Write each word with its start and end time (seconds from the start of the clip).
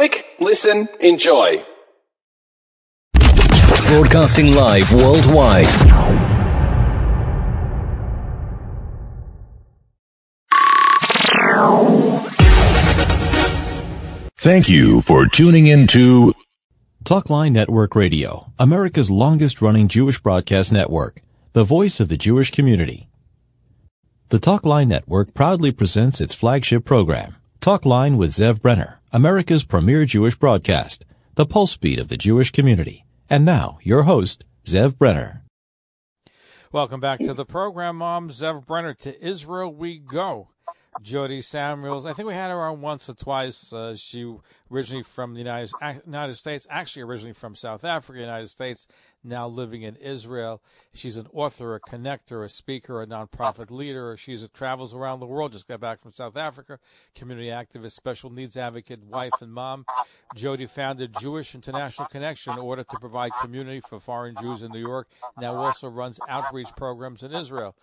Click, 0.00 0.24
listen, 0.40 0.88
enjoy. 1.00 1.62
Broadcasting 3.86 4.54
live 4.54 4.90
worldwide. 4.94 5.66
Thank 14.38 14.70
you 14.70 15.02
for 15.02 15.26
tuning 15.26 15.66
in 15.66 15.86
to 15.88 16.32
Talkline 17.04 17.52
Network 17.52 17.94
Radio, 17.94 18.50
America's 18.58 19.10
longest 19.10 19.60
running 19.60 19.86
Jewish 19.86 20.18
broadcast 20.18 20.72
network, 20.72 21.20
the 21.52 21.64
voice 21.64 22.00
of 22.00 22.08
the 22.08 22.16
Jewish 22.16 22.50
community. 22.50 23.10
The 24.30 24.38
Talkline 24.38 24.88
Network 24.88 25.34
proudly 25.34 25.72
presents 25.72 26.22
its 26.22 26.32
flagship 26.32 26.86
program, 26.86 27.36
Talkline 27.60 28.16
with 28.16 28.30
Zev 28.30 28.62
Brenner, 28.62 28.99
America's 29.12 29.64
premier 29.64 30.04
Jewish 30.04 30.36
broadcast, 30.36 31.04
the 31.34 31.44
pulse 31.44 31.76
beat 31.76 31.98
of 31.98 32.06
the 32.06 32.16
Jewish 32.16 32.52
community. 32.52 33.04
And 33.28 33.44
now, 33.44 33.78
your 33.82 34.04
host, 34.04 34.44
Zev 34.64 34.98
Brenner. 34.98 35.42
Welcome 36.70 37.00
back 37.00 37.18
to 37.18 37.34
the 37.34 37.44
program, 37.44 37.96
Mom. 37.96 38.28
Zev 38.28 38.64
Brenner. 38.64 38.94
To 38.94 39.20
Israel 39.20 39.74
we 39.74 39.98
go. 39.98 40.50
Jody 41.02 41.40
Samuels. 41.40 42.06
I 42.06 42.12
think 42.12 42.28
we 42.28 42.34
had 42.34 42.50
her 42.50 42.62
on 42.62 42.82
once 42.82 43.08
or 43.08 43.14
twice. 43.14 43.72
Uh, 43.72 43.96
she 43.96 44.32
originally 44.70 45.02
from 45.02 45.34
the 45.34 45.38
United, 45.38 45.72
United 46.06 46.34
States, 46.34 46.68
actually 46.70 47.02
originally 47.02 47.32
from 47.32 47.56
South 47.56 47.84
Africa, 47.84 48.20
United 48.20 48.48
States, 48.48 48.86
now 49.22 49.46
living 49.46 49.82
in 49.82 49.96
Israel. 49.96 50.62
She's 50.92 51.16
an 51.16 51.26
author, 51.32 51.74
a 51.74 51.80
connector, 51.80 52.44
a 52.44 52.48
speaker, 52.48 53.02
a 53.02 53.06
nonprofit 53.06 53.70
leader. 53.70 54.16
She's 54.16 54.42
a, 54.42 54.48
travels 54.48 54.94
around 54.94 55.20
the 55.20 55.26
world. 55.26 55.52
Just 55.52 55.68
got 55.68 55.80
back 55.80 56.00
from 56.00 56.12
South 56.12 56.36
Africa. 56.36 56.78
Community 57.14 57.48
activist, 57.48 57.92
special 57.92 58.30
needs 58.30 58.56
advocate, 58.56 59.04
wife 59.04 59.32
and 59.40 59.52
mom. 59.52 59.84
Jody 60.34 60.66
founded 60.66 61.14
Jewish 61.20 61.54
International 61.54 62.08
Connection 62.08 62.54
in 62.54 62.58
order 62.60 62.84
to 62.84 62.96
provide 63.00 63.32
community 63.40 63.80
for 63.80 64.00
foreign 64.00 64.36
Jews 64.40 64.62
in 64.62 64.72
New 64.72 64.80
York. 64.80 65.08
Now 65.38 65.54
also 65.54 65.88
runs 65.88 66.18
outreach 66.28 66.70
programs 66.76 67.22
in 67.22 67.34
Israel. 67.34 67.74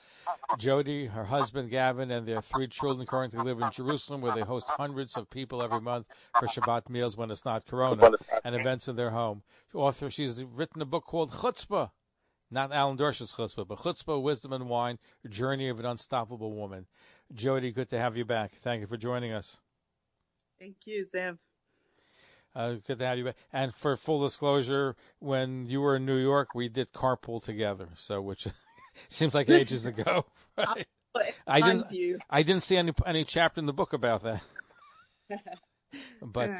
Jody, 0.57 1.07
her 1.07 1.25
husband 1.25 1.69
Gavin, 1.69 2.11
and 2.11 2.27
their 2.27 2.41
three 2.41 2.67
children 2.67 3.05
currently 3.05 3.43
live 3.43 3.59
in 3.59 3.71
Jerusalem, 3.71 4.21
where 4.21 4.33
they 4.33 4.41
host 4.41 4.69
hundreds 4.69 5.17
of 5.17 5.29
people 5.29 5.61
every 5.61 5.81
month 5.81 6.07
for 6.39 6.47
Shabbat 6.47 6.89
meals 6.89 7.17
when 7.17 7.31
it's 7.31 7.45
not 7.45 7.65
Corona 7.65 8.11
and 8.43 8.55
events 8.55 8.87
in 8.87 8.95
their 8.95 9.11
home. 9.11 9.43
Author, 9.73 10.09
she's 10.09 10.43
written 10.43 10.81
a 10.81 10.85
book 10.85 11.05
called 11.05 11.26
Chutzpah, 11.29 11.91
not 12.49 12.71
Alan 12.71 12.97
Dershowitz 12.97 13.35
Chutzpah, 13.35 13.67
but 13.67 13.79
Chutzpah, 13.79 14.21
Wisdom 14.21 14.53
and 14.53 14.69
Wine, 14.69 14.99
Journey 15.27 15.69
of 15.69 15.79
an 15.79 15.85
Unstoppable 15.85 16.53
Woman. 16.53 16.87
Jody, 17.33 17.71
good 17.71 17.89
to 17.89 17.99
have 17.99 18.15
you 18.15 18.25
back. 18.25 18.53
Thank 18.61 18.81
you 18.81 18.87
for 18.87 18.97
joining 18.97 19.33
us. 19.33 19.59
Thank 20.59 20.77
you, 20.85 21.05
Zev. 21.05 21.37
Uh, 22.55 22.75
good 22.87 22.97
to 22.99 23.05
have 23.05 23.17
you 23.17 23.25
back. 23.25 23.35
And 23.53 23.73
for 23.73 23.95
full 23.95 24.23
disclosure, 24.23 24.95
when 25.19 25.67
you 25.67 25.81
were 25.81 25.97
in 25.97 26.05
New 26.05 26.17
York, 26.17 26.55
we 26.55 26.69
did 26.69 26.91
carpool 26.91 27.43
together. 27.43 27.89
So, 27.95 28.21
which 28.21 28.47
seems 29.09 29.35
like 29.35 29.49
ages 29.49 29.85
ago. 29.85 30.25
Right? 30.57 30.87
I 31.47 31.61
didn't. 31.61 31.91
You. 31.91 32.19
I 32.29 32.43
didn't 32.43 32.61
see 32.61 32.77
any 32.77 32.91
any 33.05 33.23
chapter 33.23 33.59
in 33.59 33.65
the 33.65 33.73
book 33.73 33.93
about 33.93 34.21
that. 34.23 34.43
but 36.21 36.51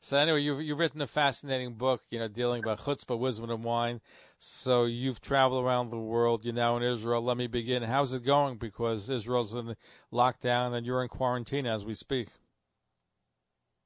so 0.00 0.16
anyway, 0.16 0.40
you've 0.40 0.62
you've 0.62 0.78
written 0.78 1.02
a 1.02 1.06
fascinating 1.06 1.74
book, 1.74 2.02
you 2.10 2.18
know, 2.18 2.28
dealing 2.28 2.62
about 2.62 2.78
chutzpah, 2.78 3.18
wisdom, 3.18 3.50
and 3.50 3.62
wine. 3.62 4.00
So 4.38 4.86
you've 4.86 5.20
traveled 5.20 5.64
around 5.64 5.90
the 5.90 5.98
world. 5.98 6.44
You're 6.44 6.54
now 6.54 6.78
in 6.78 6.82
Israel. 6.82 7.20
Let 7.20 7.36
me 7.36 7.46
begin. 7.46 7.82
How's 7.82 8.14
it 8.14 8.24
going? 8.24 8.56
Because 8.56 9.10
Israel's 9.10 9.52
in 9.52 9.76
lockdown 10.10 10.72
and 10.72 10.86
you're 10.86 11.02
in 11.02 11.08
quarantine 11.08 11.66
as 11.66 11.84
we 11.84 11.92
speak. 11.92 12.28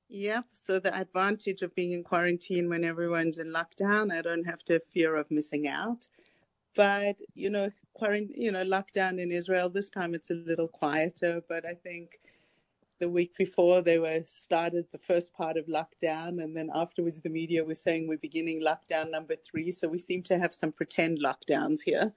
Yep. 0.09 0.45
So 0.53 0.79
the 0.79 0.97
advantage 0.97 1.63
of 1.63 1.75
being 1.75 1.93
in 1.93 2.05
quarantine 2.05 2.69
when 2.69 2.85
everyone's 2.85 3.39
in 3.39 3.53
lockdown, 3.53 4.13
I 4.13 4.23
don't 4.23 4.45
have 4.45 4.65
to 4.67 4.79
fear 4.93 5.17
of 5.17 5.29
missing 5.33 5.67
out. 5.67 6.07
But 6.77 7.17
you 7.35 7.51
know, 7.51 7.71
quarantine, 7.95 8.41
you 8.41 8.53
know, 8.53 8.65
lockdown 8.65 9.21
in 9.21 9.33
Israel 9.33 9.69
this 9.69 9.91
time 9.91 10.15
it's 10.15 10.31
a 10.31 10.35
little 10.35 10.69
quieter. 10.69 11.43
But 11.49 11.67
I 11.67 11.75
think 11.75 12.21
the 13.05 13.11
week 13.11 13.37
before 13.37 13.83
they 13.83 13.99
were 13.99 14.23
started 14.25 14.87
the 14.91 14.97
first 15.11 15.35
part 15.35 15.59
of 15.59 15.67
lockdown 15.67 16.43
and 16.43 16.57
then 16.57 16.71
afterwards 16.75 17.21
the 17.21 17.29
media 17.29 17.63
was 17.63 17.79
saying 17.79 18.09
we're 18.09 18.17
beginning 18.17 18.63
lockdown 18.63 19.11
number 19.11 19.37
three 19.37 19.71
so 19.71 19.87
we 19.87 19.99
seem 19.99 20.23
to 20.23 20.39
have 20.39 20.55
some 20.55 20.73
pretend 20.73 21.19
lockdowns 21.19 21.81
here 21.85 22.15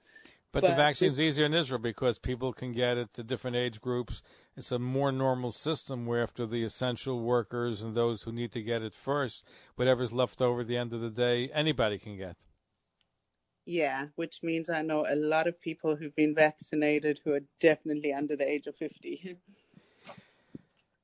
but, 0.50 0.62
but 0.62 0.70
the 0.70 0.76
vaccine's 0.76 1.12
is 1.12 1.20
easier 1.20 1.44
in 1.44 1.52
Israel 1.52 1.78
because 1.78 2.18
people 2.18 2.54
can 2.54 2.72
get 2.72 2.96
it 2.96 3.12
to 3.12 3.22
different 3.22 3.54
age 3.54 3.82
groups. 3.82 4.22
It's 4.56 4.72
a 4.72 4.78
more 4.78 5.12
normal 5.12 5.52
system 5.52 6.06
where 6.06 6.22
after 6.22 6.46
the 6.46 6.64
essential 6.64 7.20
workers 7.20 7.82
and 7.82 7.94
those 7.94 8.22
who 8.22 8.32
need 8.32 8.52
to 8.52 8.62
get 8.62 8.80
it 8.80 8.94
first, 8.94 9.46
whatever's 9.76 10.10
left 10.10 10.40
over 10.40 10.62
at 10.62 10.66
the 10.66 10.78
end 10.78 10.94
of 10.94 11.02
the 11.02 11.10
day, 11.10 11.50
anybody 11.52 11.98
can 11.98 12.16
get. 12.16 12.38
Yeah, 13.66 14.06
which 14.16 14.42
means 14.42 14.70
I 14.70 14.80
know 14.80 15.04
a 15.06 15.16
lot 15.16 15.48
of 15.48 15.60
people 15.60 15.96
who've 15.96 16.16
been 16.16 16.34
vaccinated 16.34 17.20
who 17.22 17.34
are 17.34 17.44
definitely 17.60 18.14
under 18.14 18.34
the 18.34 18.50
age 18.50 18.66
of 18.66 18.74
50. 18.74 19.36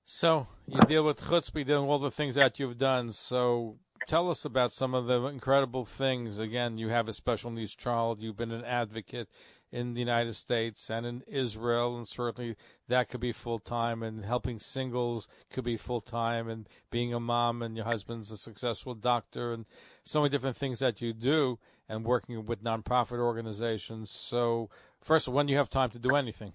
So 0.06 0.46
you 0.66 0.80
deal 0.80 1.02
with 1.02 1.22
chutzpah, 1.22 1.64
dealing 1.64 1.88
all 1.88 1.98
the 1.98 2.10
things 2.10 2.34
that 2.34 2.58
you've 2.58 2.76
done. 2.76 3.12
So 3.12 3.78
tell 4.06 4.30
us 4.30 4.44
about 4.44 4.70
some 4.70 4.92
of 4.92 5.06
the 5.06 5.24
incredible 5.24 5.86
things. 5.86 6.38
Again, 6.38 6.76
you 6.76 6.90
have 6.90 7.08
a 7.08 7.14
special 7.14 7.50
needs 7.50 7.74
child. 7.74 8.20
You've 8.20 8.36
been 8.36 8.52
an 8.52 8.64
advocate 8.64 9.30
in 9.72 9.94
the 9.94 10.00
United 10.00 10.34
States 10.34 10.90
and 10.90 11.06
in 11.06 11.22
Israel, 11.26 11.96
and 11.96 12.06
certainly 12.06 12.54
that 12.86 13.08
could 13.08 13.20
be 13.20 13.32
full 13.32 13.58
time. 13.58 14.02
And 14.02 14.26
helping 14.26 14.58
singles 14.58 15.26
could 15.50 15.64
be 15.64 15.78
full 15.78 16.02
time. 16.02 16.50
And 16.50 16.68
being 16.90 17.14
a 17.14 17.18
mom, 17.18 17.62
and 17.62 17.74
your 17.74 17.86
husband's 17.86 18.30
a 18.30 18.36
successful 18.36 18.94
doctor, 18.94 19.54
and 19.54 19.64
so 20.02 20.20
many 20.20 20.28
different 20.28 20.58
things 20.58 20.80
that 20.80 21.00
you 21.00 21.14
do, 21.14 21.58
and 21.88 22.04
working 22.04 22.44
with 22.44 22.62
nonprofit 22.62 23.18
organizations. 23.18 24.10
So, 24.10 24.68
first, 25.00 25.28
when 25.28 25.46
do 25.46 25.52
you 25.52 25.58
have 25.58 25.70
time 25.70 25.90
to 25.90 25.98
do 25.98 26.14
anything? 26.14 26.52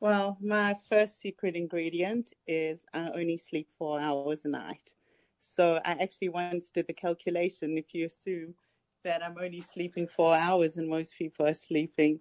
Well, 0.00 0.36
my 0.40 0.74
first 0.74 1.18
secret 1.18 1.56
ingredient 1.56 2.32
is 2.46 2.84
I 2.92 3.10
only 3.10 3.36
sleep 3.36 3.68
four 3.78 3.98
hours 4.00 4.44
a 4.44 4.48
night. 4.48 4.94
So 5.38 5.80
I 5.84 5.92
actually 5.92 6.28
once 6.28 6.70
did 6.70 6.86
the 6.86 6.92
calculation. 6.92 7.78
If 7.78 7.94
you 7.94 8.06
assume 8.06 8.54
that 9.02 9.24
I'm 9.24 9.36
only 9.38 9.60
sleeping 9.60 10.06
four 10.06 10.34
hours 10.34 10.76
and 10.76 10.88
most 10.88 11.16
people 11.16 11.46
are 11.46 11.54
sleeping 11.54 12.20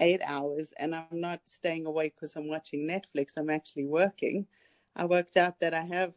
eight 0.00 0.20
hours, 0.24 0.72
and 0.78 0.94
I'm 0.94 1.20
not 1.20 1.46
staying 1.48 1.86
awake 1.86 2.14
because 2.16 2.34
I'm 2.36 2.48
watching 2.48 2.88
Netflix, 2.88 3.36
I'm 3.36 3.50
actually 3.50 3.86
working. 3.86 4.46
I 4.96 5.04
worked 5.04 5.36
out 5.36 5.60
that 5.60 5.74
I 5.74 5.82
have, 5.84 6.14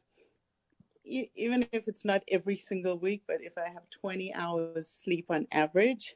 even 1.04 1.66
if 1.72 1.88
it's 1.88 2.04
not 2.06 2.24
every 2.30 2.56
single 2.56 2.98
week, 2.98 3.24
but 3.28 3.42
if 3.42 3.58
I 3.58 3.70
have 3.70 3.90
20 3.90 4.34
hours 4.34 4.88
sleep 4.90 5.26
on 5.30 5.48
average, 5.52 6.16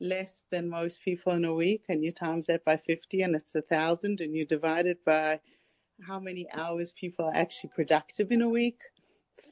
less 0.00 0.42
than 0.50 0.68
most 0.68 1.02
people 1.02 1.32
in 1.32 1.44
a 1.44 1.54
week 1.54 1.84
and 1.88 2.04
you 2.04 2.12
times 2.12 2.46
that 2.46 2.64
by 2.64 2.76
50 2.76 3.22
and 3.22 3.34
it's 3.34 3.54
a 3.54 3.62
thousand 3.62 4.20
and 4.20 4.34
you 4.34 4.46
divide 4.46 4.86
it 4.86 5.04
by 5.04 5.40
how 6.06 6.20
many 6.20 6.46
hours 6.52 6.92
people 6.92 7.24
are 7.26 7.34
actually 7.34 7.70
productive 7.74 8.30
in 8.30 8.42
a 8.42 8.48
week 8.48 8.80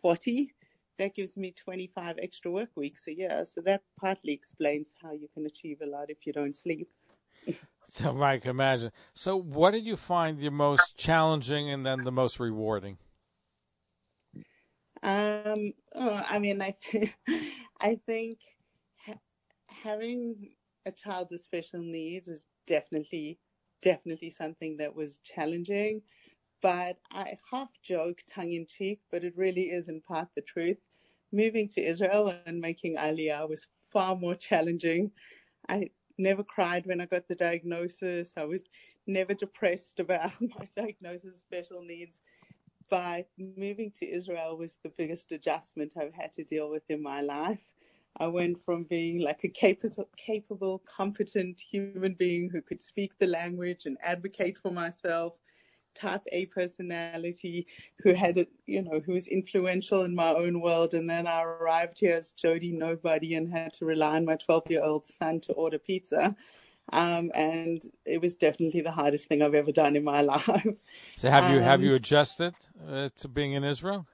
40 0.01 0.53
that 0.99 1.15
gives 1.15 1.37
me 1.37 1.53
25 1.53 2.19
extra 2.23 2.51
work 2.51 2.71
weeks 2.75 3.07
a 3.07 3.15
year. 3.17 3.45
So 3.45 3.61
that 3.63 3.83
partly 4.01 4.33
explains 4.33 4.95
how 5.03 5.13
you 5.13 5.29
can 5.35 5.47
achieve 5.47 5.83
a 5.83 5.87
lot 5.87 6.11
if 6.11 6.27
you 6.27 6.33
don't 6.33 6.57
sleep. 6.57 6.89
So 7.89 8.23
i 8.23 8.39
can 8.39 8.51
imagine. 8.51 8.93
So 9.15 9.37
what 9.37 9.71
did 9.71 9.85
you 9.85 9.97
find 9.97 10.39
the 10.39 10.51
most 10.51 10.97
challenging 10.97 11.71
and 11.71 11.87
then 11.87 12.05
the 12.05 12.13
most 12.13 12.41
rewarding? 12.41 12.99
Um 15.03 15.73
oh, 15.95 16.23
i 16.29 16.39
mean 16.39 16.61
i 16.63 16.75
th- 16.81 17.15
i 17.81 17.95
think 18.07 18.41
having 19.87 20.51
a 20.85 20.91
child 20.91 21.29
with 21.31 21.41
special 21.41 21.81
needs 21.81 22.29
was 22.29 22.47
definitely 22.67 23.39
definitely 23.83 24.31
something 24.31 24.77
that 24.79 24.95
was 24.95 25.19
challenging. 25.19 26.03
But 26.61 26.97
i 27.13 27.37
half 27.51 27.71
joke 27.83 28.21
tongue 28.29 28.55
in 28.55 28.67
cheek 28.67 29.01
but 29.11 29.23
it 29.23 29.35
really 29.37 29.67
is 29.79 29.89
in 29.89 30.01
part 30.01 30.29
the 30.35 30.43
truth. 30.43 30.79
Moving 31.33 31.69
to 31.69 31.81
israel 31.81 32.35
and 32.47 32.59
making 32.59 32.97
aliyah 32.97 33.49
was 33.49 33.67
far 33.93 34.17
more 34.17 34.35
challenging. 34.35 35.13
I 35.69 35.91
never 36.19 36.43
cried 36.43 36.87
when 36.87 37.01
i 37.01 37.07
got 37.07 37.29
the 37.29 37.37
diagnosis. 37.37 38.35
I 38.37 38.45
was 38.45 38.63
never 39.07 39.35
depressed 39.35 40.01
about 40.01 40.33
my 40.41 40.69
diagnosis 40.75 41.39
special 41.39 41.83
needs. 41.83 42.23
But 42.91 43.29
moving 43.39 43.93
to 43.99 44.11
israel 44.19 44.57
was 44.57 44.79
the 44.83 44.93
biggest 45.01 45.31
adjustment 45.33 45.93
i've 46.01 46.15
had 46.23 46.33
to 46.33 46.45
deal 46.45 46.71
with 46.71 46.87
in 46.89 47.03
my 47.03 47.21
life 47.21 47.65
I 48.19 48.27
went 48.27 48.65
from 48.65 48.85
being 48.85 49.21
like 49.21 49.45
a 49.45 49.49
capable, 49.49 50.09
capable, 50.17 50.83
competent 50.87 51.61
human 51.61 52.15
being 52.15 52.49
who 52.51 52.63
could 52.63 52.81
speak 52.81 53.19
the 53.19 53.27
language 53.27 53.87
and 53.87 53.99
advocate 54.03 54.59
for 54.59 54.71
myself, 54.71 55.39
type 55.95 56.23
A 56.33 56.47
personality, 56.47 57.67
who 58.03 58.15
had, 58.15 58.39
a, 58.39 58.47
you 58.67 58.83
know, 58.83 59.01
who 59.05 59.13
was 59.13 59.29
influential 59.29 60.03
in 60.03 60.15
my 60.15 60.33
own 60.33 60.61
world. 60.61 60.95
And 60.95 61.09
then 61.09 61.27
I 61.27 61.43
arrived 61.43 61.99
here 62.01 62.17
as 62.17 62.31
Jody 62.31 62.73
Nobody 62.73 63.35
and 63.35 63.51
had 63.51 63.73
to 63.75 63.85
rely 63.85 64.17
on 64.17 64.25
my 64.25 64.37
12 64.37 64.63
year 64.71 64.83
old 64.83 65.07
son 65.07 65.41
to 65.41 65.53
order 65.53 65.79
pizza. 65.79 66.35
Um, 66.93 67.33
and 67.35 67.83
it 68.05 68.21
was 68.21 68.37
definitely 68.37 68.81
the 68.81 68.93
hardest 68.93 69.27
thing 69.27 69.43
I've 69.43 69.55
ever 69.55 69.73
done 69.73 69.97
in 69.97 70.05
my 70.05 70.21
life. 70.37 70.81
So 71.17 71.31
have 71.31 71.51
you 71.51 71.59
um, 71.59 71.65
have 71.65 71.83
you 71.83 71.95
adjusted 71.95 72.55
uh, 72.89 73.09
to 73.17 73.29
being 73.29 73.53
in 73.53 73.65
Israel? 73.65 74.07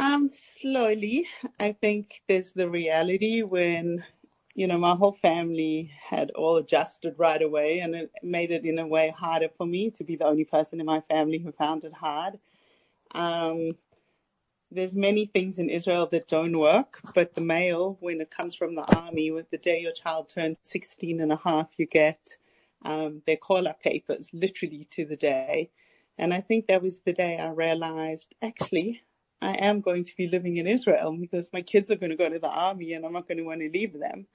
Um, 0.00 0.30
slowly. 0.32 1.26
I 1.58 1.72
think 1.72 2.22
there's 2.26 2.54
the 2.54 2.70
reality 2.70 3.42
when, 3.42 4.02
you 4.54 4.66
know, 4.66 4.78
my 4.78 4.94
whole 4.94 5.12
family 5.12 5.92
had 6.02 6.30
all 6.30 6.56
adjusted 6.56 7.14
right 7.18 7.42
away, 7.42 7.80
and 7.80 7.94
it 7.94 8.10
made 8.22 8.50
it 8.50 8.64
in 8.64 8.78
a 8.78 8.86
way 8.86 9.10
harder 9.14 9.50
for 9.58 9.66
me 9.66 9.90
to 9.90 10.02
be 10.02 10.16
the 10.16 10.24
only 10.24 10.46
person 10.46 10.80
in 10.80 10.86
my 10.86 11.02
family 11.02 11.36
who 11.36 11.52
found 11.52 11.84
it 11.84 11.92
hard. 11.92 12.38
Um, 13.10 13.72
there's 14.70 14.96
many 14.96 15.26
things 15.26 15.58
in 15.58 15.68
Israel 15.68 16.06
that 16.12 16.28
don't 16.28 16.58
work, 16.58 17.00
but 17.14 17.34
the 17.34 17.42
mail, 17.42 17.98
when 18.00 18.22
it 18.22 18.30
comes 18.30 18.54
from 18.54 18.74
the 18.76 18.96
army, 18.96 19.30
with 19.30 19.50
the 19.50 19.58
day 19.58 19.80
your 19.80 19.92
child 19.92 20.30
turns 20.30 20.56
16 20.62 21.20
and 21.20 21.30
a 21.30 21.36
half, 21.36 21.68
you 21.76 21.84
get 21.84 22.38
um, 22.86 23.20
their 23.26 23.36
call 23.36 23.68
up 23.68 23.82
papers 23.82 24.30
literally 24.32 24.84
to 24.92 25.04
the 25.04 25.16
day. 25.16 25.68
And 26.16 26.32
I 26.32 26.40
think 26.40 26.68
that 26.68 26.82
was 26.82 27.00
the 27.00 27.12
day 27.12 27.36
I 27.36 27.50
realized 27.50 28.34
actually 28.40 29.02
I 29.42 29.52
am 29.52 29.80
going 29.80 30.04
to 30.04 30.16
be 30.16 30.28
living 30.28 30.58
in 30.58 30.66
Israel 30.66 31.16
because 31.18 31.50
my 31.52 31.62
kids 31.62 31.90
are 31.90 31.96
going 31.96 32.10
to 32.10 32.16
go 32.16 32.28
to 32.28 32.38
the 32.38 32.48
army 32.48 32.92
and 32.92 33.04
I'm 33.04 33.12
not 33.12 33.26
going 33.26 33.38
to 33.38 33.44
want 33.44 33.60
to 33.60 33.70
leave 33.70 33.98
them. 33.98 34.26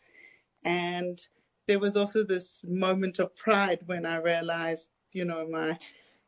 And 0.64 1.20
there 1.68 1.80
was 1.80 1.96
also 1.96 2.24
this 2.24 2.64
moment 2.68 3.20
of 3.20 3.36
pride 3.36 3.80
when 3.86 4.06
I 4.06 4.18
realized, 4.18 4.90
you 5.14 5.26
know, 5.26 5.48
my 5.48 5.78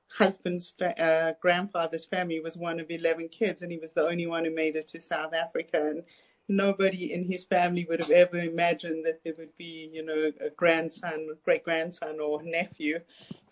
husband's 0.09 0.73
uh, 0.81 1.33
grandfather's 1.41 2.05
family 2.05 2.39
was 2.39 2.55
one 2.55 2.79
of 2.79 2.89
11 2.89 3.29
kids 3.29 3.61
and 3.61 3.71
he 3.71 3.77
was 3.77 3.93
the 3.93 4.07
only 4.07 4.27
one 4.27 4.45
who 4.45 4.53
made 4.53 4.75
it 4.75 4.87
to 4.89 5.01
South 5.01 5.33
Africa. 5.33 5.89
And 5.89 6.03
nobody 6.47 7.13
in 7.13 7.25
his 7.25 7.43
family 7.43 7.85
would 7.89 7.99
have 7.99 8.11
ever 8.11 8.37
imagined 8.37 9.05
that 9.05 9.23
there 9.23 9.33
would 9.37 9.55
be, 9.57 9.89
you 9.91 10.05
know, 10.05 10.31
a 10.45 10.49
grandson, 10.51 11.29
great 11.43 11.63
grandson, 11.63 12.19
or 12.19 12.41
nephew 12.43 12.99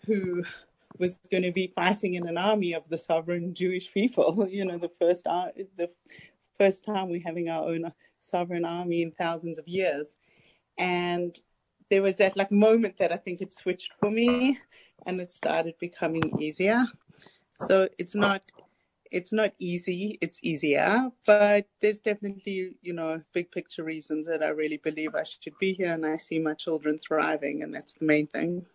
who 0.06 0.44
was 0.98 1.16
going 1.30 1.42
to 1.42 1.52
be 1.52 1.72
fighting 1.74 2.14
in 2.14 2.28
an 2.28 2.38
army 2.38 2.72
of 2.72 2.88
the 2.88 2.98
sovereign 2.98 3.54
Jewish 3.54 3.92
people. 3.92 4.46
You 4.50 4.64
know, 4.64 4.78
the 4.78 4.92
first 4.98 5.26
uh, 5.26 5.48
the 5.76 5.90
first 6.58 6.84
time 6.84 7.10
we're 7.10 7.20
having 7.22 7.48
our 7.48 7.64
own 7.68 7.92
sovereign 8.20 8.64
army 8.64 9.02
in 9.02 9.12
thousands 9.12 9.58
of 9.58 9.68
years, 9.68 10.16
and 10.78 11.38
there 11.90 12.02
was 12.02 12.16
that 12.18 12.36
like 12.36 12.50
moment 12.50 12.96
that 12.98 13.12
I 13.12 13.16
think 13.16 13.40
it 13.40 13.52
switched 13.52 13.92
for 14.00 14.10
me, 14.10 14.58
and 15.06 15.20
it 15.20 15.32
started 15.32 15.74
becoming 15.78 16.40
easier. 16.40 16.84
So 17.60 17.88
it's 17.98 18.14
not 18.14 18.42
it's 19.10 19.32
not 19.32 19.52
easy, 19.58 20.18
it's 20.20 20.40
easier, 20.42 21.10
but 21.26 21.66
there's 21.80 22.00
definitely, 22.00 22.76
you 22.82 22.92
know, 22.92 23.22
big 23.32 23.50
picture 23.50 23.84
reasons 23.84 24.26
that 24.26 24.42
I 24.42 24.48
really 24.48 24.78
believe 24.78 25.14
I 25.14 25.22
should 25.22 25.58
be 25.58 25.72
here 25.72 25.92
and 25.92 26.04
I 26.04 26.16
see 26.16 26.38
my 26.38 26.54
children 26.54 26.98
thriving, 26.98 27.62
and 27.62 27.74
that's 27.74 27.94
the 27.94 28.04
main 28.04 28.26
thing. 28.26 28.66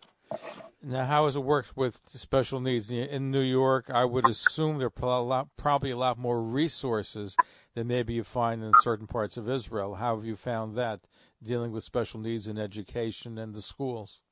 Now, 0.82 1.06
how 1.06 1.26
has 1.26 1.36
it 1.36 1.40
worked 1.40 1.76
with 1.76 2.00
special 2.08 2.60
needs 2.60 2.90
in 2.90 3.30
New 3.30 3.40
York? 3.40 3.88
I 3.88 4.04
would 4.04 4.28
assume 4.28 4.78
there 4.78 4.90
are 5.00 5.46
probably 5.56 5.90
a 5.90 5.96
lot 5.96 6.18
more 6.18 6.42
resources 6.42 7.36
than 7.74 7.86
maybe 7.86 8.14
you 8.14 8.24
find 8.24 8.64
in 8.64 8.72
certain 8.80 9.06
parts 9.06 9.36
of 9.36 9.48
Israel. 9.48 9.94
How 9.94 10.16
have 10.16 10.24
you 10.24 10.34
found 10.34 10.74
that 10.76 11.00
dealing 11.42 11.70
with 11.70 11.84
special 11.84 12.20
needs 12.20 12.48
in 12.48 12.58
education 12.58 13.38
and 13.38 13.54
the 13.54 13.62
schools? 13.62 14.22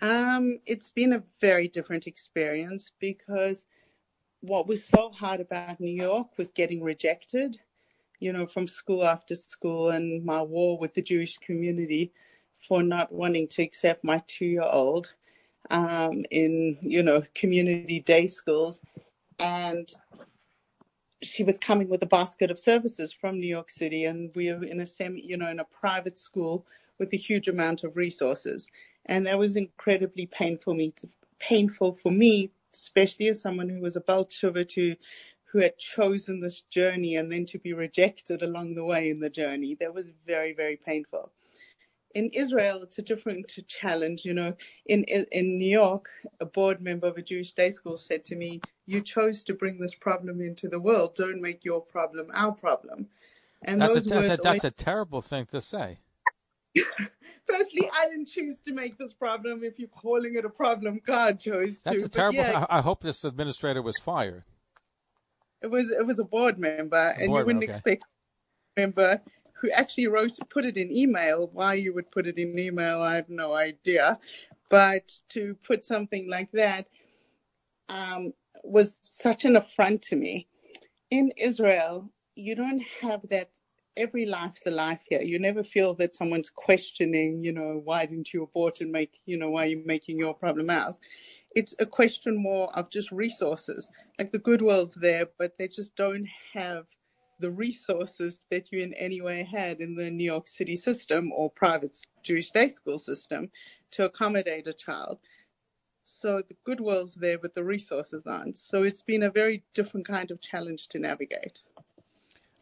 Um, 0.00 0.58
it's 0.66 0.90
been 0.90 1.12
a 1.12 1.22
very 1.40 1.68
different 1.68 2.06
experience 2.06 2.92
because 2.98 3.66
what 4.40 4.66
was 4.66 4.84
so 4.84 5.10
hard 5.10 5.40
about 5.40 5.80
New 5.80 5.92
York 5.92 6.36
was 6.36 6.50
getting 6.50 6.82
rejected, 6.82 7.58
you 8.20 8.32
know, 8.32 8.46
from 8.46 8.66
school 8.66 9.04
after 9.04 9.34
school 9.34 9.90
and 9.90 10.24
my 10.24 10.40
war 10.40 10.78
with 10.78 10.94
the 10.94 11.02
Jewish 11.02 11.38
community 11.38 12.12
for 12.56 12.82
not 12.82 13.12
wanting 13.12 13.48
to 13.48 13.62
accept 13.62 14.04
my 14.04 14.22
two 14.26 14.46
year 14.46 14.64
old 14.64 15.12
um, 15.70 16.24
in, 16.30 16.78
you 16.80 17.02
know, 17.02 17.22
community 17.34 18.00
day 18.00 18.26
schools. 18.26 18.80
And 19.38 19.92
she 21.22 21.44
was 21.44 21.58
coming 21.58 21.88
with 21.88 22.02
a 22.02 22.06
basket 22.06 22.50
of 22.50 22.58
services 22.58 23.12
from 23.12 23.38
New 23.38 23.48
York 23.48 23.70
City, 23.70 24.04
and 24.04 24.30
we 24.34 24.52
were 24.52 24.64
in 24.64 24.80
a 24.80 24.86
semi, 24.86 25.22
you 25.22 25.36
know, 25.36 25.50
in 25.50 25.60
a 25.60 25.64
private 25.64 26.18
school 26.18 26.66
with 26.98 27.12
a 27.12 27.16
huge 27.16 27.48
amount 27.48 27.84
of 27.84 27.96
resources, 27.96 28.68
and 29.06 29.26
that 29.26 29.38
was 29.38 29.56
incredibly 29.56 30.26
painful 30.26 30.74
me, 30.74 30.92
to, 30.92 31.08
painful 31.38 31.92
for 31.92 32.12
me, 32.12 32.50
especially 32.74 33.28
as 33.28 33.40
someone 33.40 33.68
who 33.68 33.80
was 33.80 33.96
a 33.96 34.00
Baal 34.00 34.24
to, 34.24 34.96
who 35.44 35.58
had 35.58 35.78
chosen 35.78 36.40
this 36.40 36.62
journey, 36.62 37.16
and 37.16 37.32
then 37.32 37.46
to 37.46 37.58
be 37.58 37.72
rejected 37.72 38.42
along 38.42 38.74
the 38.74 38.84
way 38.84 39.10
in 39.10 39.20
the 39.20 39.30
journey. 39.30 39.74
That 39.74 39.94
was 39.94 40.12
very, 40.26 40.52
very 40.52 40.76
painful 40.76 41.32
in 42.16 42.30
Israel, 42.30 42.82
it's 42.82 42.98
a 42.98 43.02
different 43.02 43.52
challenge. 43.68 44.24
You 44.24 44.32
know, 44.32 44.56
in 44.86 45.04
in 45.04 45.58
New 45.58 45.70
York, 45.70 46.08
a 46.40 46.46
board 46.46 46.80
member 46.80 47.06
of 47.06 47.18
a 47.18 47.22
Jewish 47.22 47.52
day 47.52 47.70
school 47.70 47.98
said 47.98 48.24
to 48.26 48.36
me, 48.36 48.60
"You 48.86 49.02
chose 49.02 49.44
to 49.44 49.54
bring 49.54 49.78
this 49.78 49.94
problem 49.94 50.40
into 50.40 50.68
the 50.68 50.80
world. 50.80 51.14
Don't 51.14 51.42
make 51.42 51.64
your 51.64 51.82
problem 51.82 52.28
our 52.34 52.52
problem." 52.52 53.08
And 53.62 53.80
that's 53.80 53.94
those 53.94 54.10
a, 54.10 54.14
words 54.14 54.28
that's, 54.28 54.40
a, 54.40 54.42
that's 54.42 54.64
a 54.64 54.70
terrible 54.70 55.20
thing 55.20 55.46
to 55.46 55.60
say. 55.60 55.98
Firstly, 57.46 57.88
I 57.92 58.06
didn't 58.06 58.28
choose 58.28 58.60
to 58.60 58.72
make 58.72 58.98
this 58.98 59.12
problem. 59.12 59.62
If 59.62 59.78
you're 59.78 59.88
calling 59.88 60.36
it 60.36 60.44
a 60.44 60.50
problem, 60.50 61.00
God 61.06 61.38
chose 61.38 61.82
to. 61.82 61.90
That's 61.90 62.02
a 62.02 62.08
terrible. 62.08 62.38
Yeah, 62.38 62.64
I, 62.70 62.78
I 62.78 62.80
hope 62.80 63.02
this 63.02 63.24
administrator 63.24 63.82
was 63.82 63.98
fired. 63.98 64.44
It 65.60 65.68
was 65.68 65.90
it 65.90 66.06
was 66.06 66.18
a 66.18 66.24
board 66.24 66.58
member, 66.58 66.96
a 66.96 67.20
and 67.20 67.28
board 67.28 67.40
you 67.40 67.46
wouldn't 67.46 67.64
okay. 67.64 67.72
expect 67.72 68.04
member 68.76 69.20
who 69.60 69.70
actually 69.70 70.06
wrote 70.06 70.36
put 70.50 70.64
it 70.64 70.76
in 70.76 70.92
email. 70.92 71.50
Why 71.52 71.74
you 71.74 71.94
would 71.94 72.10
put 72.10 72.26
it 72.26 72.38
in 72.38 72.58
email, 72.58 73.00
I 73.00 73.14
have 73.14 73.28
no 73.28 73.54
idea. 73.54 74.18
But 74.68 75.12
to 75.30 75.56
put 75.62 75.84
something 75.84 76.28
like 76.28 76.50
that 76.52 76.88
um, 77.88 78.32
was 78.64 78.98
such 79.02 79.44
an 79.44 79.56
affront 79.56 80.02
to 80.02 80.16
me. 80.16 80.48
In 81.10 81.32
Israel, 81.36 82.10
you 82.34 82.54
don't 82.54 82.82
have 83.00 83.22
that. 83.28 83.50
Every 83.96 84.26
life's 84.26 84.66
a 84.66 84.70
life 84.70 85.04
here. 85.08 85.22
You 85.22 85.38
never 85.38 85.62
feel 85.62 85.94
that 85.94 86.14
someone's 86.14 86.50
questioning, 86.50 87.42
you 87.42 87.52
know, 87.52 87.80
why 87.82 88.04
didn't 88.04 88.34
you 88.34 88.42
abort 88.42 88.82
and 88.82 88.92
make, 88.92 89.22
you 89.24 89.38
know, 89.38 89.48
why 89.48 89.62
are 89.62 89.68
you 89.68 89.82
making 89.86 90.18
your 90.18 90.34
problem 90.34 90.68
ours? 90.68 91.00
It's 91.54 91.74
a 91.78 91.86
question 91.86 92.36
more 92.36 92.70
of 92.76 92.90
just 92.90 93.10
resources. 93.10 93.88
Like 94.18 94.32
the 94.32 94.38
goodwill's 94.38 94.92
there, 94.96 95.28
but 95.38 95.56
they 95.56 95.68
just 95.68 95.96
don't 95.96 96.28
have 96.52 96.84
the 97.38 97.50
resources 97.50 98.40
that 98.50 98.72
you 98.72 98.82
in 98.82 98.94
any 98.94 99.20
way 99.20 99.42
had 99.42 99.80
in 99.80 99.94
the 99.94 100.10
New 100.10 100.24
York 100.24 100.48
City 100.48 100.76
system 100.76 101.32
or 101.32 101.50
private 101.50 101.96
Jewish 102.22 102.50
day 102.50 102.68
school 102.68 102.98
system 102.98 103.50
to 103.92 104.04
accommodate 104.04 104.66
a 104.66 104.72
child. 104.72 105.18
So 106.04 106.42
the 106.48 106.56
goodwill's 106.64 107.14
there, 107.14 107.38
but 107.38 107.54
the 107.54 107.64
resources 107.64 108.26
aren't. 108.26 108.56
So 108.56 108.84
it's 108.84 109.02
been 109.02 109.24
a 109.24 109.30
very 109.30 109.64
different 109.74 110.06
kind 110.06 110.30
of 110.30 110.40
challenge 110.40 110.88
to 110.88 110.98
navigate. 110.98 111.62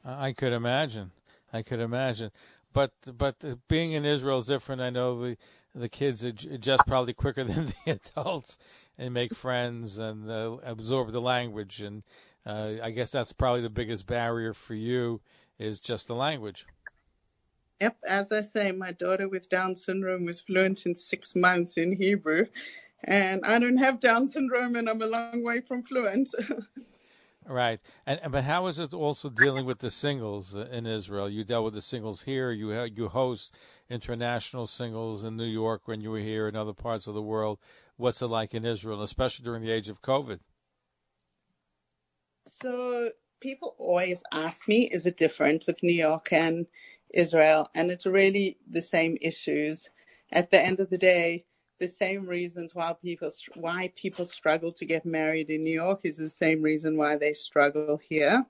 I 0.04 0.32
could 0.32 0.52
imagine. 0.52 1.12
I 1.52 1.62
could 1.62 1.80
imagine. 1.80 2.30
But 2.72 2.92
but 3.16 3.44
being 3.68 3.92
in 3.92 4.04
Israel 4.04 4.38
is 4.38 4.46
different. 4.46 4.80
I 4.82 4.90
know 4.90 5.20
the 5.22 5.36
the 5.74 5.88
kids 5.88 6.22
adjust 6.22 6.86
probably 6.86 7.14
quicker 7.14 7.44
than 7.44 7.66
the 7.84 7.92
adults 7.92 8.56
and 8.96 9.12
make 9.12 9.34
friends 9.34 9.98
and 9.98 10.30
uh, 10.30 10.56
absorb 10.62 11.12
the 11.12 11.20
language 11.20 11.80
and 11.80 12.02
uh, 12.46 12.72
I 12.82 12.90
guess 12.90 13.10
that's 13.10 13.32
probably 13.32 13.62
the 13.62 13.70
biggest 13.70 14.06
barrier 14.06 14.52
for 14.52 14.74
you 14.74 15.20
is 15.58 15.80
just 15.80 16.08
the 16.08 16.14
language. 16.14 16.66
Yep, 17.80 17.96
as 18.08 18.32
I 18.32 18.40
say, 18.42 18.72
my 18.72 18.92
daughter 18.92 19.28
with 19.28 19.48
Down 19.48 19.74
syndrome 19.76 20.26
was 20.26 20.40
fluent 20.40 20.86
in 20.86 20.94
six 20.94 21.34
months 21.34 21.76
in 21.76 21.96
Hebrew, 21.96 22.46
and 23.04 23.44
I 23.44 23.58
don't 23.58 23.78
have 23.78 24.00
Down 24.00 24.26
syndrome, 24.26 24.76
and 24.76 24.88
I'm 24.88 25.02
a 25.02 25.06
long 25.06 25.42
way 25.42 25.60
from 25.60 25.82
fluent. 25.82 26.30
right, 27.46 27.80
and 28.06 28.20
but 28.30 28.44
how 28.44 28.68
is 28.68 28.78
it 28.78 28.94
also 28.94 29.28
dealing 29.28 29.66
with 29.66 29.80
the 29.80 29.90
singles 29.90 30.54
in 30.54 30.86
Israel? 30.86 31.28
You 31.28 31.44
dealt 31.44 31.64
with 31.64 31.74
the 31.74 31.82
singles 31.82 32.22
here. 32.22 32.52
You 32.52 32.72
you 32.84 33.08
host 33.08 33.54
international 33.90 34.66
singles 34.66 35.24
in 35.24 35.36
New 35.36 35.44
York 35.44 35.82
when 35.86 36.00
you 36.00 36.10
were 36.10 36.18
here 36.20 36.46
in 36.46 36.56
other 36.56 36.74
parts 36.74 37.06
of 37.06 37.14
the 37.14 37.22
world. 37.22 37.58
What's 37.96 38.22
it 38.22 38.26
like 38.26 38.54
in 38.54 38.64
Israel, 38.64 39.02
especially 39.02 39.44
during 39.44 39.62
the 39.62 39.70
age 39.70 39.88
of 39.88 40.00
COVID? 40.00 40.38
So 42.46 43.10
people 43.40 43.74
always 43.78 44.22
ask 44.32 44.68
me, 44.68 44.88
is 44.90 45.06
it 45.06 45.16
different 45.16 45.64
with 45.66 45.82
New 45.82 45.92
York 45.92 46.32
and 46.32 46.66
Israel? 47.12 47.68
And 47.74 47.90
it's 47.90 48.06
really 48.06 48.58
the 48.70 48.82
same 48.82 49.16
issues. 49.20 49.88
At 50.32 50.50
the 50.50 50.60
end 50.60 50.80
of 50.80 50.90
the 50.90 50.98
day, 50.98 51.44
the 51.80 51.88
same 51.88 52.26
reasons 52.26 52.74
why 52.74 52.94
people 53.02 53.30
why 53.56 53.92
people 53.96 54.24
struggle 54.24 54.72
to 54.72 54.84
get 54.84 55.04
married 55.04 55.50
in 55.50 55.64
New 55.64 55.74
York 55.74 56.00
is 56.04 56.16
the 56.16 56.28
same 56.28 56.62
reason 56.62 56.96
why 56.96 57.16
they 57.16 57.32
struggle 57.32 58.00
here. 58.08 58.46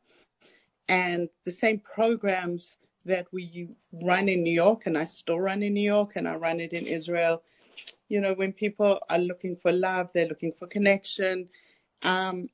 And 0.88 1.28
the 1.44 1.50
same 1.50 1.80
programs 1.80 2.76
that 3.06 3.26
we 3.32 3.68
run 3.92 4.28
in 4.28 4.42
New 4.42 4.52
York 4.52 4.86
and 4.86 4.96
I 4.96 5.04
still 5.04 5.40
run 5.40 5.62
in 5.62 5.74
New 5.74 5.80
York 5.80 6.12
and 6.16 6.28
I 6.28 6.36
run 6.36 6.60
it 6.60 6.72
in 6.72 6.86
Israel. 6.86 7.42
You 8.08 8.20
know, 8.20 8.34
when 8.34 8.52
people 8.52 9.00
are 9.08 9.18
looking 9.18 9.56
for 9.56 9.72
love, 9.72 10.10
they're 10.12 10.28
looking 10.28 10.52
for 10.52 10.66
connection. 10.66 11.48
Um, 12.02 12.48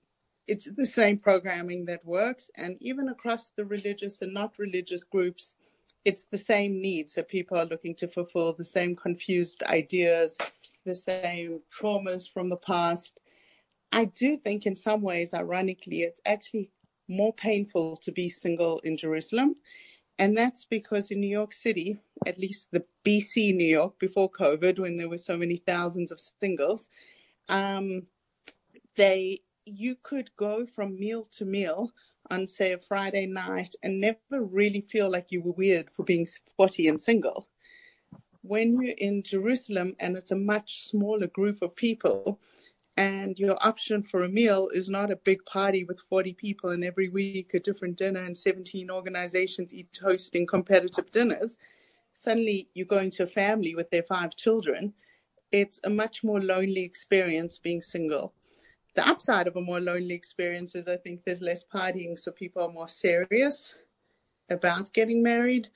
it's 0.50 0.71
the 0.73 0.85
same 0.85 1.16
programming 1.16 1.85
that 1.85 2.04
works. 2.04 2.50
And 2.57 2.76
even 2.80 3.09
across 3.09 3.50
the 3.50 3.64
religious 3.64 4.21
and 4.21 4.35
not 4.35 4.59
religious 4.59 5.04
groups, 5.04 5.57
it's 6.04 6.25
the 6.25 6.38
same 6.38 6.83
needs 6.83 7.14
that 7.14 7.28
people 7.28 7.57
are 7.57 7.66
looking 7.66 7.95
to 7.97 8.09
fulfill, 8.09 8.52
the 8.52 8.64
same 8.64 8.97
confused 8.97 9.62
ideas, 9.62 10.37
the 10.85 10.95
same 10.95 11.61
traumas 11.71 12.28
from 12.28 12.49
the 12.49 12.57
past. 12.57 13.21
I 13.92 14.07
do 14.07 14.37
think, 14.38 14.66
in 14.66 14.75
some 14.75 15.02
ways, 15.02 15.35
ironically, 15.35 16.02
it's 16.02 16.21
actually 16.26 16.73
more 17.09 17.33
painful 17.33 17.97
to 17.99 18.11
be 18.11 18.28
single 18.28 18.80
in 18.80 18.97
Jerusalem. 18.97 19.54
And 20.19 20.37
that's 20.37 20.64
because 20.64 21.12
in 21.12 21.21
New 21.21 21.28
York 21.28 21.52
City, 21.52 21.99
at 22.26 22.38
least 22.38 22.71
the 22.73 22.85
BC 23.04 23.54
New 23.54 23.64
York 23.64 23.99
before 24.00 24.30
COVID, 24.30 24.80
when 24.80 24.99
there 24.99 25.09
were 25.09 25.19
so 25.19 25.37
many 25.37 25.59
thousands 25.59 26.11
of 26.11 26.21
singles, 26.21 26.88
um, 27.49 28.02
they 28.97 29.40
you 29.64 29.97
could 30.02 30.31
go 30.37 30.67
from 30.67 30.99
meal 30.99 31.25
to 31.33 31.45
meal 31.45 31.90
on 32.31 32.47
say 32.47 32.73
a 32.73 32.79
Friday 32.79 33.26
night 33.26 33.75
and 33.83 34.00
never 34.00 34.43
really 34.43 34.81
feel 34.81 35.11
like 35.11 35.31
you 35.31 35.43
were 35.43 35.52
weird 35.52 35.90
for 35.90 36.05
being 36.05 36.26
40 36.57 36.88
and 36.88 37.00
single. 37.00 37.49
When 38.43 38.81
you're 38.81 38.95
in 38.99 39.23
Jerusalem 39.23 39.95
and 40.00 40.17
it's 40.17 40.31
a 40.31 40.37
much 40.37 40.85
smaller 40.85 41.26
group 41.26 41.61
of 41.62 41.76
people, 41.76 42.40
and 42.97 43.38
your 43.38 43.57
option 43.67 44.02
for 44.02 44.25
a 44.25 44.29
meal 44.29 44.69
is 44.75 44.90
not 44.90 45.11
a 45.11 45.17
big 45.17 45.45
party 45.47 45.85
with 45.85 46.02
40 46.11 46.35
people 46.35 46.71
and 46.71 46.85
every 46.85 47.09
week 47.09 47.55
a 47.55 47.61
different 47.61 47.97
dinner 47.97 48.23
and 48.23 48.37
17 48.37 48.90
organizations 48.90 49.73
each 49.73 50.00
hosting 50.02 50.47
competitive 50.47 51.11
dinners, 51.11 51.57
suddenly 52.12 52.69
you 52.75 52.85
go 52.85 52.99
into 52.99 53.23
a 53.23 53.26
family 53.26 53.75
with 53.75 53.90
their 53.90 54.02
five 54.02 54.37
children. 54.37 54.93
It's 55.52 55.81
a 55.85 55.90
much 55.90 56.23
more 56.23 56.40
lonely 56.43 56.83
experience 56.83 57.59
being 57.59 57.81
single. 57.81 58.35
The 58.94 59.06
upside 59.09 59.47
of 59.47 59.56
a 59.56 59.61
more 59.61 59.80
lonely 59.80 60.14
experience 60.14 60.75
is 60.75 60.88
I 60.88 60.97
think 60.97 61.25
there's 61.25 61.40
less 61.40 61.64
partying, 61.64 62.18
so 62.18 62.32
people 62.32 62.62
are 62.62 62.73
more 62.73 62.88
serious 62.88 63.75
about 64.50 64.92
getting 64.92 65.23
married. 65.23 65.68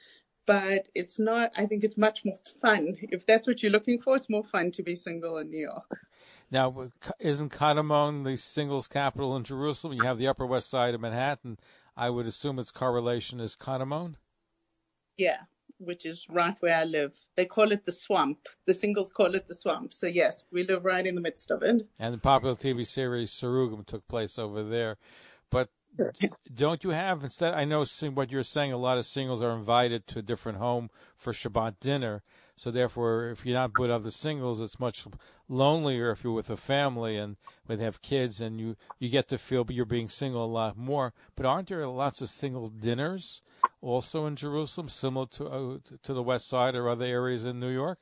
But 0.47 0.89
it's 0.95 1.19
not, 1.19 1.53
I 1.57 1.65
think 1.65 1.85
it's 1.85 1.97
much 1.97 2.25
more 2.25 2.37
fun. 2.61 2.97
If 3.01 3.25
that's 3.25 3.47
what 3.47 3.63
you're 3.63 3.73
looking 3.73 3.99
for, 4.01 4.15
it's 4.15 4.29
more 4.29 4.45
fun 4.45 4.73
to 4.73 4.83
be 4.83 4.95
single 4.95 5.39
in 5.39 5.51
New 5.51 5.61
York. 5.61 6.07
Now, 6.51 6.91
isn't 7.19 7.51
Katamon 7.51 8.25
the 8.25 8.37
singles 8.37 8.87
capital 8.87 9.35
in 9.37 9.45
Jerusalem? 9.45 9.95
You 9.95 10.03
have 10.03 10.19
the 10.19 10.29
Upper 10.29 10.45
West 10.45 10.69
Side 10.69 10.95
of 10.95 11.01
Manhattan. 11.01 11.59
I 11.97 12.11
would 12.11 12.27
assume 12.27 12.59
its 12.59 12.71
correlation 12.71 13.41
is 13.41 13.57
Katamon. 13.57 14.17
Yeah, 15.17 15.43
which 15.85 16.07
is 16.07 16.27
right 16.29 16.57
where 16.61 16.77
I 16.77 16.85
live. 16.85 17.15
They 17.37 17.45
call 17.45 17.73
it 17.73 17.85
the 17.85 17.93
swamp. 17.93 18.39
The 18.67 18.75
singles 18.75 19.11
call 19.11 19.35
it 19.35 19.47
the 19.49 19.55
swamp. 19.55 19.93
So 19.93 20.07
yes, 20.07 20.45
we 20.51 20.65
live 20.65 20.85
right 20.85 21.07
in 21.07 21.15
the 21.15 21.21
midst 21.21 21.51
of 21.51 21.63
it. 21.63 21.87
And 21.99 22.15
the 22.15 22.19
popular 22.19 22.55
TV 22.55 22.87
series 22.87 23.31
Srugim 23.31 23.87
took 23.87 24.07
place 24.09 24.39
over 24.39 24.63
there. 24.63 24.97
But 25.51 25.69
don't 26.53 26.83
you 26.83 26.91
have 26.91 27.23
instead? 27.23 27.55
I 27.55 27.65
know 27.65 27.85
what 28.15 28.31
you're 28.31 28.43
saying. 28.43 28.73
A 28.73 28.77
lot 28.77 28.99
of 28.99 29.07
singles 29.07 29.43
are 29.43 29.55
invited 29.57 30.07
to 30.09 30.19
a 30.19 30.23
different 30.23 30.59
home 30.59 30.91
for 31.17 31.33
Shabbat 31.33 31.77
dinner. 31.81 32.23
So 32.57 32.71
therefore, 32.71 33.31
if 33.31 33.45
you're 33.45 33.55
not 33.55 33.77
with 33.77 33.91
other 33.91 34.13
singles, 34.13 34.61
it's 34.61 34.79
much 34.79 35.07
lonelier 35.49 36.11
if 36.13 36.23
you're 36.23 36.33
with 36.33 36.51
a 36.51 36.57
family 36.57 37.17
and 37.17 37.37
would 37.67 37.81
have 37.81 38.01
kids, 38.03 38.41
and 38.41 38.61
you 38.61 38.77
you 38.99 39.09
get 39.09 39.29
to 39.29 39.39
feel 39.39 39.67
you're 39.71 39.85
being 39.85 40.09
single 40.09 40.45
a 40.45 40.47
lot 40.47 40.77
more. 40.77 41.13
But 41.35 41.47
aren't 41.47 41.69
there 41.69 41.87
lots 41.89 42.21
of 42.21 42.31
single 42.31 42.69
dinners 42.69 43.43
also 43.81 44.27
in 44.27 44.37
Jerusalem, 44.37 44.89
similar 44.89 45.27
to 45.27 45.47
uh, 45.47 45.79
to 46.03 46.15
the 46.15 46.23
West 46.23 46.49
Side 46.49 46.75
or 46.77 46.89
other 46.89 47.05
areas 47.05 47.45
in 47.45 47.59
New 47.59 47.71
York? 47.71 47.99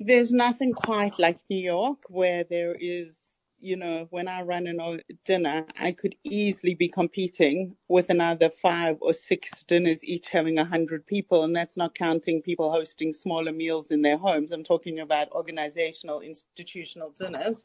There's 0.00 0.32
nothing 0.32 0.74
quite 0.74 1.18
like 1.18 1.40
New 1.50 1.58
York, 1.58 2.04
where 2.08 2.44
there 2.44 2.76
is 2.78 3.37
you 3.60 3.76
know, 3.76 4.06
when 4.10 4.28
I 4.28 4.42
run 4.42 4.66
a 4.66 4.98
dinner, 5.24 5.66
I 5.78 5.92
could 5.92 6.14
easily 6.22 6.74
be 6.74 6.88
competing 6.88 7.74
with 7.88 8.08
another 8.10 8.50
five 8.50 8.98
or 9.00 9.12
six 9.12 9.64
dinners, 9.64 10.04
each 10.04 10.30
having 10.30 10.58
a 10.58 10.64
hundred 10.64 11.06
people, 11.06 11.42
and 11.44 11.54
that's 11.54 11.76
not 11.76 11.94
counting 11.94 12.40
people 12.40 12.70
hosting 12.70 13.12
smaller 13.12 13.52
meals 13.52 13.90
in 13.90 14.02
their 14.02 14.16
homes. 14.16 14.52
I'm 14.52 14.62
talking 14.62 15.00
about 15.00 15.32
organizational, 15.32 16.20
institutional 16.20 17.10
dinners 17.10 17.64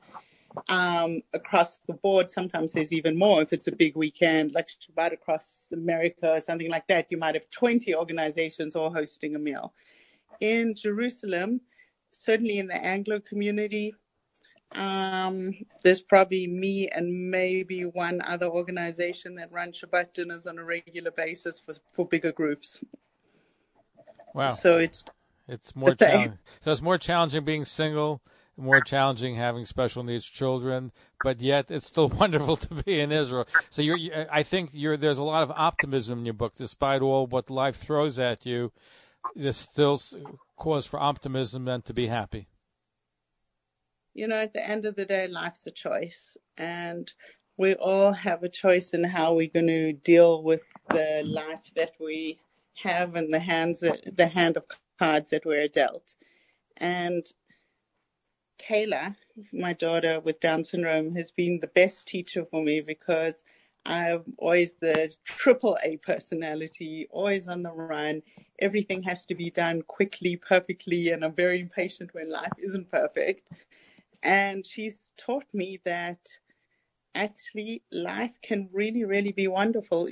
um, 0.68 1.22
across 1.34 1.80
the 1.88 1.94
board. 1.94 2.32
Sometimes 2.32 2.74
there's 2.74 2.94
even 2.94 3.18
more 3.18 3.42
if 3.42 3.54
it's 3.54 3.68
a 3.68 3.72
big 3.72 3.96
weekend, 3.96 4.54
like 4.54 4.70
Shabbat 4.70 5.14
across 5.14 5.68
America 5.72 6.34
or 6.34 6.40
something 6.40 6.70
like 6.70 6.88
that. 6.88 7.08
You 7.10 7.18
might 7.18 7.36
have 7.36 7.50
20 7.52 7.94
organizations 7.96 8.76
all 8.76 8.92
hosting 8.92 9.36
a 9.36 9.40
meal. 9.40 9.74
In 10.40 10.74
Jerusalem, 10.76 11.62
certainly 12.12 12.58
in 12.58 12.68
the 12.68 12.84
Anglo 12.84 13.20
community, 13.20 13.94
um, 14.76 15.54
there's 15.84 16.02
probably 16.02 16.48
me 16.48 16.90
and 16.90 17.32
maybe 17.32 17.84
one 17.84 18.22
other 18.26 18.48
organization 18.48 19.36
that 19.36 19.52
run 19.52 19.72
Shabbat 19.72 20.14
dinners 20.14 20.48
on 20.48 20.58
a 20.58 20.64
regular 20.64 21.12
basis 21.12 21.60
for 21.60 21.74
for 21.92 22.08
bigger 22.08 22.32
groups. 22.32 22.84
Wow! 24.34 24.54
So 24.54 24.78
it's 24.78 25.06
it's 25.48 25.76
more 25.76 25.94
challenging. 25.94 26.40
So 26.62 26.72
it's 26.72 26.82
more 26.82 26.98
challenging 26.98 27.44
being 27.44 27.66
single, 27.66 28.22
more 28.58 28.82
challenging 28.82 29.36
having 29.36 29.66
special 29.66 30.04
needs 30.04 30.26
children, 30.26 30.92
but 31.22 31.40
yet 31.40 31.70
it's 31.70 31.88
still 31.88 32.08
wonderful 32.20 32.56
to 32.58 32.74
be 32.84 33.00
in 33.00 33.12
Israel. 33.12 33.48
So 33.70 33.82
you're, 33.82 34.28
I 34.32 34.44
think 34.44 34.70
you're, 34.74 34.98
there's 34.98 35.18
a 35.18 35.24
lot 35.24 35.44
of 35.44 35.52
optimism 35.52 36.20
in 36.20 36.26
your 36.26 36.34
book, 36.34 36.56
despite 36.56 37.02
all 37.02 37.28
what 37.28 37.50
life 37.50 37.76
throws 37.76 38.20
at 38.20 38.46
you. 38.46 38.72
There's 39.36 39.58
still 39.58 40.00
cause 40.58 40.86
for 40.86 41.00
optimism 41.00 41.68
and 41.68 41.84
to 41.86 41.94
be 41.94 42.08
happy 42.08 42.48
you 44.14 44.28
know, 44.28 44.38
at 44.38 44.54
the 44.54 44.68
end 44.68 44.86
of 44.86 44.96
the 44.96 45.06
day, 45.06 45.28
life's 45.28 45.68
a 45.68 45.72
choice. 45.72 46.38
And 46.58 47.12
we 47.58 47.76
all 47.76 48.12
have 48.12 48.44
a 48.44 48.50
choice 48.50 48.92
in 48.94 49.04
how 49.04 49.34
we're 49.34 49.50
going 49.50 49.68
to 49.68 49.94
deal 49.94 50.44
with 50.44 50.64
the 50.90 51.24
life 51.26 51.72
that 51.76 51.94
we 52.00 52.40
have 52.84 53.16
and 53.16 53.34
the 53.34 53.40
hands 53.40 53.82
that, 53.82 54.16
the 54.16 54.28
hand 54.28 54.58
of 54.58 54.66
cards 55.00 55.32
that 55.32 55.46
we're 55.46 55.68
dealt. 55.68 56.16
And 56.78 57.26
Kayla, 58.60 59.16
my 59.54 59.74
daughter 59.74 60.20
with 60.20 60.40
Down 60.40 60.64
syndrome, 60.64 61.14
has 61.16 61.32
been 61.32 61.60
the 61.60 61.68
best 61.68 62.08
teacher 62.08 62.46
for 62.46 62.64
me 62.64 62.82
because 62.86 63.44
I'm 63.86 64.24
always 64.38 64.76
the 64.76 65.14
triple 65.26 65.78
A 65.84 65.98
personality, 65.98 67.08
always 67.12 67.48
on 67.48 67.64
the 67.64 67.72
run. 67.72 68.24
Everything 68.60 69.04
has 69.04 69.26
to 69.28 69.36
be 69.36 69.50
done 69.52 69.82
quickly, 69.84 70.38
perfectly, 70.38 71.12
and 71.12 71.24
I'm 71.24 71.36
very 71.36 71.60
impatient 71.62 72.14
when 72.14 72.32
life 72.32 72.54
isn't 72.58 72.92
perfect. 72.92 73.44
And 74.24 74.66
she's 74.66 75.12
taught 75.18 75.46
me 75.54 75.80
that 75.86 76.20
actually 77.14 77.84
life 77.92 78.40
can 78.42 78.70
really, 78.72 79.04
really 79.04 79.32
be 79.32 79.48
wonderful. 79.48 80.08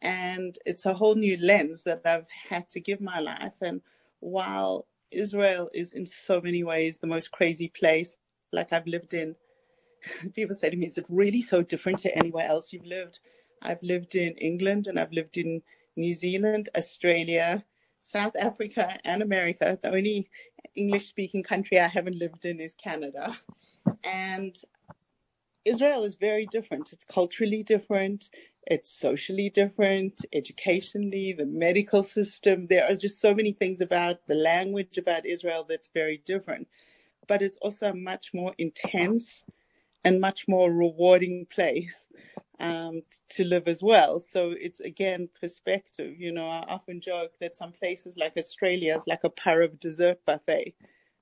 And 0.00 0.56
it's 0.64 0.86
a 0.86 0.94
whole 0.94 1.16
new 1.16 1.36
lens 1.44 1.82
that 1.82 2.02
I've 2.04 2.28
had 2.48 2.70
to 2.70 2.80
give 2.80 3.00
my 3.00 3.18
life. 3.18 3.54
And 3.60 3.80
while 4.20 4.86
Israel 5.10 5.68
is 5.74 5.92
in 5.92 6.06
so 6.06 6.40
many 6.40 6.62
ways 6.62 6.98
the 6.98 7.06
most 7.06 7.32
crazy 7.32 7.68
place, 7.68 8.16
like 8.52 8.72
I've 8.72 8.86
lived 8.86 9.12
in, 9.12 9.34
people 10.34 10.54
say 10.54 10.70
to 10.70 10.76
me, 10.76 10.86
is 10.86 10.98
it 10.98 11.06
really 11.08 11.42
so 11.42 11.62
different 11.62 11.98
to 12.00 12.16
anywhere 12.16 12.46
else 12.46 12.72
you've 12.72 12.86
lived? 12.86 13.18
I've 13.60 13.82
lived 13.82 14.14
in 14.14 14.34
England 14.34 14.86
and 14.86 15.00
I've 15.00 15.12
lived 15.12 15.36
in 15.36 15.62
New 15.96 16.14
Zealand, 16.14 16.68
Australia, 16.76 17.64
South 18.00 18.34
Africa, 18.38 18.98
and 19.04 19.22
America. 19.22 19.78
The 19.82 19.94
only 19.94 20.28
English 20.74 21.08
speaking 21.08 21.42
country 21.42 21.80
I 21.80 21.88
haven't 21.88 22.18
lived 22.18 22.44
in 22.44 22.60
is 22.60 22.74
Canada. 22.74 23.38
And 24.04 24.56
Israel 25.64 26.04
is 26.04 26.16
very 26.16 26.46
different. 26.46 26.92
It's 26.92 27.04
culturally 27.04 27.62
different. 27.62 28.30
It's 28.66 28.90
socially 28.90 29.50
different, 29.50 30.24
educationally, 30.32 31.32
the 31.32 31.46
medical 31.46 32.02
system. 32.02 32.66
There 32.68 32.86
are 32.90 32.96
just 32.96 33.20
so 33.20 33.34
many 33.34 33.52
things 33.52 33.80
about 33.80 34.26
the 34.28 34.34
language 34.34 34.98
about 34.98 35.26
Israel 35.26 35.66
that's 35.68 35.90
very 35.94 36.22
different. 36.26 36.68
But 37.28 37.42
it's 37.42 37.58
also 37.58 37.90
a 37.90 37.94
much 37.96 38.32
more 38.34 38.54
intense 38.58 39.44
and 40.04 40.20
much 40.20 40.46
more 40.48 40.72
rewarding 40.72 41.46
place 41.50 42.08
um, 42.60 43.02
to 43.30 43.44
live 43.44 43.68
as 43.68 43.82
well. 43.82 44.18
So 44.18 44.54
it's 44.58 44.80
again 44.80 45.28
perspective. 45.40 46.18
You 46.18 46.32
know, 46.32 46.48
I 46.48 46.64
often 46.68 47.00
joke 47.00 47.32
that 47.40 47.56
some 47.56 47.72
places 47.72 48.16
like 48.16 48.36
Australia 48.36 48.96
is 48.96 49.06
like 49.06 49.24
a 49.24 49.30
Pareve 49.30 49.78
dessert 49.78 50.18
buffet. 50.26 50.74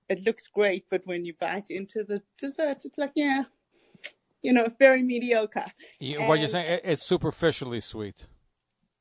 It 0.08 0.24
looks 0.24 0.46
great, 0.46 0.84
but 0.88 1.02
when 1.06 1.24
you 1.24 1.34
bite 1.38 1.70
into 1.70 2.04
the 2.04 2.22
dessert, 2.38 2.84
it's 2.84 2.96
like, 2.96 3.12
yeah, 3.16 3.42
you 4.42 4.52
know, 4.52 4.68
very 4.78 5.02
mediocre. 5.02 5.66
Yeah, 5.98 6.28
what 6.28 6.38
you're 6.38 6.48
saying, 6.48 6.80
it's 6.84 7.02
superficially 7.02 7.80
sweet. 7.80 8.26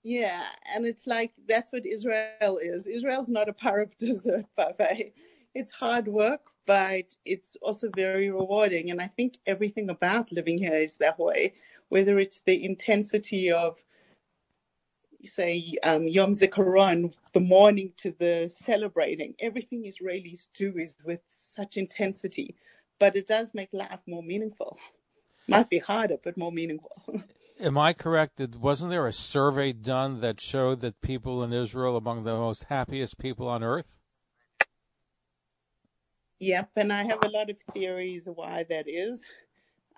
Yeah, 0.04 0.44
and 0.76 0.86
it's 0.86 1.08
like 1.08 1.34
that's 1.48 1.72
what 1.72 1.86
Israel 1.86 2.60
is. 2.62 2.88
Israel's 2.88 3.30
not 3.30 3.50
a 3.50 3.54
Pareve 3.54 3.98
dessert 4.00 4.46
buffet. 4.58 5.14
It's 5.54 5.72
hard 5.72 6.08
work, 6.08 6.42
but 6.66 7.14
it's 7.26 7.56
also 7.62 7.90
very 7.96 8.30
rewarding. 8.30 8.92
And 8.92 9.02
I 9.02 9.08
think 9.08 9.38
everything 9.46 9.90
about 9.90 10.32
living 10.32 10.58
here 10.58 10.76
is 10.76 10.98
that 10.98 11.20
way 11.20 11.54
whether 11.90 12.18
it's 12.20 12.42
the 12.42 12.66
intensity 12.66 13.52
of, 13.52 13.84
say, 15.24 15.76
um, 15.84 16.08
Yom 16.08 16.32
Zikaron, 16.32 17.14
the 17.34 17.40
mourning 17.40 17.94
to 17.98 18.16
the 18.18 18.50
celebrating. 18.50 19.36
Everything 19.40 19.84
Israelis 19.84 20.48
do 20.54 20.74
is 20.78 20.96
with 21.06 21.22
such 21.30 21.78
intensity, 21.78 22.56
but 23.00 23.16
it 23.16 23.28
does 23.28 23.54
make 23.54 23.70
life 23.72 24.00
more 24.08 24.24
meaningful. 24.24 24.78
Might 25.48 25.70
be 25.70 25.80
harder, 25.80 26.18
but 26.24 26.38
more 26.38 26.52
meaningful. 26.52 26.92
Am 27.60 27.78
I 27.78 27.94
correct? 27.94 28.42
Wasn't 28.58 28.92
there 28.92 29.08
a 29.08 29.14
survey 29.14 29.72
done 29.72 30.20
that 30.22 30.42
showed 30.42 30.82
that 30.82 31.02
people 31.02 31.42
in 31.44 31.54
Israel 31.54 31.96
among 31.96 32.24
the 32.24 32.36
most 32.36 32.66
happiest 32.66 33.18
people 33.18 33.48
on 33.48 33.64
earth? 33.64 34.00
Yep, 36.40 36.72
and 36.78 36.94
I 36.94 37.04
have 37.06 37.24
a 37.26 37.30
lot 37.30 37.50
of 37.50 37.60
theories 37.74 38.30
why 38.34 38.66
that 38.70 38.88
is. 38.90 39.26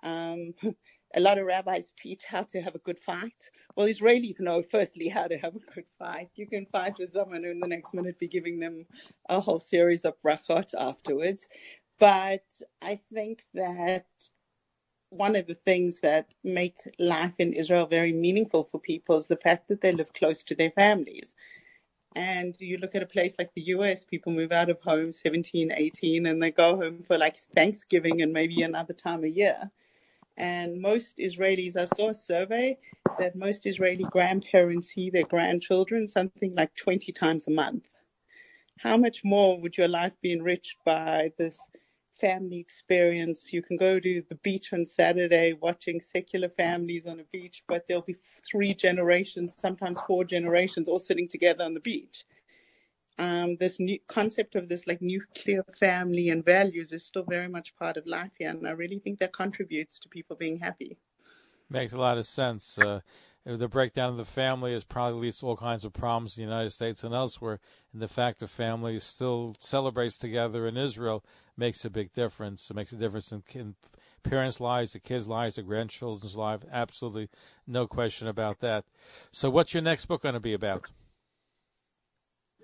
Um, 0.02 0.54
a 1.16 1.20
lot 1.20 1.38
of 1.38 1.46
rabbis 1.46 1.94
teach 1.98 2.24
how 2.24 2.42
to 2.44 2.60
have 2.62 2.74
a 2.74 2.80
good 2.80 2.98
fight. 2.98 3.50
Well, 3.76 3.88
Israelis 3.88 4.40
know 4.40 4.62
firstly 4.62 5.08
how 5.08 5.26
to 5.28 5.38
have 5.38 5.56
a 5.56 5.72
good 5.74 5.86
fight. 5.98 6.30
You 6.36 6.46
can 6.46 6.66
fight 6.66 6.94
with 6.98 7.12
someone 7.12 7.44
and 7.44 7.62
the 7.62 7.68
next 7.68 7.94
minute 7.94 8.18
be 8.18 8.28
giving 8.28 8.60
them 8.60 8.86
a 9.28 9.40
whole 9.40 9.58
series 9.60 10.04
of 10.04 10.14
brachot 10.24 10.74
afterwards. 10.78 11.48
But 11.98 12.44
I 12.82 13.00
think 13.12 13.42
that 13.54 14.06
one 15.10 15.36
of 15.36 15.46
the 15.46 15.54
things 15.54 16.00
that 16.00 16.34
make 16.44 16.76
life 16.98 17.36
in 17.38 17.52
Israel 17.52 17.86
very 17.86 18.12
meaningful 18.12 18.64
for 18.64 18.80
people 18.80 19.16
is 19.16 19.28
the 19.28 19.36
fact 19.36 19.68
that 19.68 19.80
they 19.80 19.92
live 19.92 20.12
close 20.12 20.44
to 20.44 20.54
their 20.54 20.70
families. 20.72 21.34
And 22.18 22.56
you 22.58 22.78
look 22.78 22.96
at 22.96 23.02
a 23.04 23.06
place 23.06 23.36
like 23.38 23.54
the 23.54 23.68
US, 23.76 24.04
people 24.04 24.32
move 24.32 24.50
out 24.50 24.68
of 24.68 24.80
home 24.80 25.12
17, 25.12 25.70
18, 25.70 26.26
and 26.26 26.42
they 26.42 26.50
go 26.50 26.74
home 26.74 27.00
for 27.04 27.16
like 27.16 27.36
Thanksgiving 27.36 28.22
and 28.22 28.32
maybe 28.32 28.62
another 28.62 28.92
time 28.92 29.22
a 29.22 29.28
year. 29.28 29.70
And 30.36 30.80
most 30.80 31.18
Israelis, 31.18 31.76
I 31.76 31.84
saw 31.84 32.08
a 32.08 32.14
survey 32.14 32.76
that 33.20 33.36
most 33.36 33.66
Israeli 33.66 34.02
grandparents 34.10 34.88
see 34.88 35.10
their 35.10 35.26
grandchildren 35.26 36.08
something 36.08 36.56
like 36.56 36.74
20 36.74 37.12
times 37.12 37.46
a 37.46 37.52
month. 37.52 37.88
How 38.80 38.96
much 38.96 39.22
more 39.22 39.60
would 39.60 39.76
your 39.76 39.86
life 39.86 40.14
be 40.20 40.32
enriched 40.32 40.78
by 40.84 41.30
this 41.38 41.70
family 42.18 42.58
experience? 42.58 43.52
You 43.52 43.62
can 43.62 43.76
go 43.76 44.00
to 44.00 44.22
the 44.28 44.34
beach 44.36 44.72
on 44.72 44.86
Saturday 44.86 45.52
watching 45.54 46.00
secular 46.00 46.48
families 46.48 47.06
on 47.06 47.20
a 47.20 47.24
beach, 47.32 47.64
but 47.68 47.86
there'll 47.86 48.02
be 48.02 48.16
three 48.50 48.74
generations, 48.74 49.54
sometimes 49.56 50.00
four 50.00 50.24
generations, 50.24 50.88
all 50.88 50.98
sitting 50.98 51.28
together 51.28 51.64
on 51.64 51.74
the 51.74 51.80
beach 51.80 52.24
um, 53.18 53.56
this 53.56 53.80
new 53.80 53.98
concept 54.06 54.54
of 54.54 54.68
this 54.68 54.86
like 54.86 55.02
nuclear 55.02 55.64
family 55.78 56.30
and 56.30 56.44
values 56.44 56.92
is 56.92 57.04
still 57.04 57.24
very 57.24 57.48
much 57.48 57.74
part 57.76 57.96
of 57.96 58.06
life 58.06 58.30
here, 58.38 58.50
and 58.50 58.66
I 58.66 58.70
really 58.70 58.98
think 58.98 59.18
that 59.18 59.32
contributes 59.32 59.98
to 60.00 60.08
people 60.08 60.36
being 60.36 60.58
happy. 60.58 60.96
Makes 61.68 61.92
a 61.92 61.98
lot 61.98 62.16
of 62.16 62.26
sense. 62.26 62.78
Uh, 62.78 63.00
the 63.56 63.68
breakdown 63.68 64.10
of 64.10 64.16
the 64.16 64.24
family 64.24 64.72
has 64.72 64.84
probably 64.84 65.20
leads 65.20 65.38
to 65.40 65.46
all 65.46 65.56
kinds 65.56 65.84
of 65.84 65.92
problems 65.92 66.36
in 66.36 66.44
the 66.44 66.50
United 66.50 66.70
States 66.70 67.02
and 67.02 67.14
elsewhere. 67.14 67.60
And 67.92 68.02
the 68.02 68.08
fact 68.08 68.40
the 68.40 68.48
family 68.48 69.00
still 69.00 69.54
celebrates 69.58 70.18
together 70.18 70.66
in 70.66 70.76
Israel 70.76 71.24
makes 71.56 71.84
a 71.84 71.90
big 71.90 72.12
difference. 72.12 72.70
It 72.70 72.76
makes 72.76 72.92
a 72.92 72.96
difference 72.96 73.32
in, 73.32 73.42
in 73.54 73.74
parents' 74.22 74.60
lives, 74.60 74.92
the 74.92 75.00
kids' 75.00 75.28
lives, 75.28 75.56
the 75.56 75.62
grandchildren's 75.62 76.36
lives. 76.36 76.66
Absolutely, 76.70 77.28
no 77.66 77.86
question 77.86 78.28
about 78.28 78.60
that. 78.60 78.84
So, 79.32 79.48
what's 79.48 79.72
your 79.72 79.82
next 79.82 80.06
book 80.06 80.22
going 80.22 80.34
to 80.34 80.40
be 80.40 80.52
about? 80.52 80.90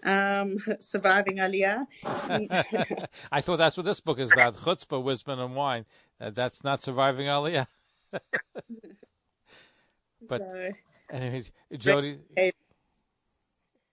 um, 0.04 0.56
surviving 0.80 1.38
Aliyah. 1.38 1.84
I 3.32 3.40
thought 3.40 3.56
that's 3.56 3.76
what 3.76 3.86
this 3.86 4.00
book 4.00 4.18
is 4.18 4.30
about: 4.32 4.54
chutzpah, 4.54 5.02
wisdom, 5.02 5.40
and 5.40 5.56
wine. 5.56 5.86
Uh, 6.20 6.30
that's 6.30 6.62
not 6.62 6.82
surviving 6.82 7.26
Aliyah. 7.26 7.66
but, 10.28 10.42
anyways, 11.10 11.52
Jody, 11.76 12.18